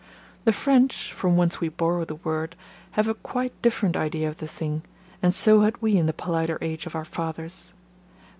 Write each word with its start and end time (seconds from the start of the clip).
The 0.45 0.51
French, 0.51 1.13
from 1.13 1.37
whence 1.37 1.59
we 1.61 1.69
borrow 1.69 2.05
the 2.05 2.15
word, 2.15 2.55
have 2.93 3.07
a 3.07 3.13
quite 3.13 3.53
different 3.61 3.95
idea 3.95 4.27
of 4.27 4.37
the 4.37 4.47
thing, 4.47 4.81
and 5.21 5.31
so 5.31 5.61
had 5.61 5.79
we 5.79 5.95
in 5.95 6.07
the 6.07 6.11
politer 6.11 6.57
age 6.59 6.87
of 6.87 6.95
our 6.95 7.05
fathers. 7.05 7.71